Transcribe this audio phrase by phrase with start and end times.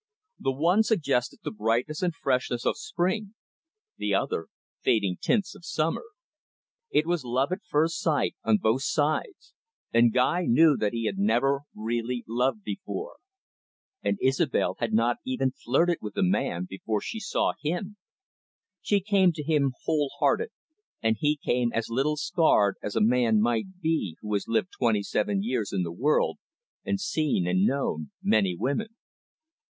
[0.39, 3.35] The one suggested the brightness and freshness of spring,
[3.97, 4.47] the other
[4.79, 6.05] fading tints of summer.
[6.89, 9.53] It was love at first sight on both sides,
[9.93, 13.17] and Guy knew that he had never really loved before.
[14.01, 17.97] And Isobel had not even flirted with a man before she saw him.
[18.81, 20.49] She came to him whole hearted,
[21.03, 25.03] and he came as little scarred as a man might be who has lived twenty
[25.03, 26.39] seven years in the world,
[26.83, 28.95] and seen and known many women.